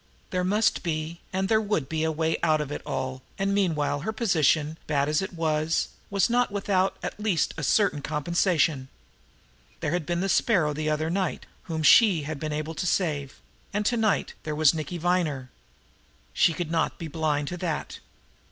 There 0.31 0.43
must 0.43 0.81
be, 0.81 1.19
and 1.31 1.47
there 1.47 1.61
would 1.61 1.87
be, 1.87 2.03
a 2.03 2.11
way 2.11 2.35
out 2.41 2.59
of 2.59 2.71
it 2.71 2.81
all, 2.87 3.21
and 3.37 3.53
meanwhile 3.53 3.99
her 3.99 4.11
position, 4.11 4.79
bad 4.87 5.07
as 5.07 5.21
it 5.21 5.31
was, 5.33 5.89
was 6.09 6.27
not 6.27 6.49
without, 6.51 6.97
at 7.03 7.19
least, 7.19 7.53
a 7.55 7.61
certain 7.61 8.01
compensation. 8.01 8.87
There 9.79 9.91
had 9.91 10.07
been 10.07 10.21
the 10.21 10.27
Sparrow 10.27 10.73
the 10.73 10.89
other 10.89 11.11
night 11.11 11.45
whom 11.65 11.83
she 11.83 12.23
had 12.23 12.39
been 12.39 12.51
able 12.51 12.73
to 12.73 12.87
save, 12.87 13.39
and 13.73 13.85
to 13.85 13.95
night 13.97 14.33
there 14.41 14.55
was 14.55 14.73
Nicky 14.73 14.97
Viner. 14.97 15.51
She 16.33 16.51
could 16.53 16.71
not 16.71 16.97
be 16.97 17.07
blind 17.07 17.47
to 17.49 17.57
that. 17.57 17.99